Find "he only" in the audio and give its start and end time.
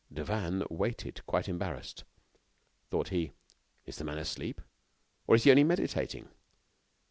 5.43-5.63